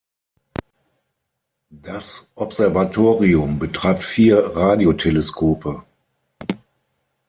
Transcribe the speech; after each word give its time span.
Das 1.69 2.25
Observatorium 2.33 3.59
betreibt 3.59 4.01
vier 4.03 4.55
Radioteleskope. 4.55 5.83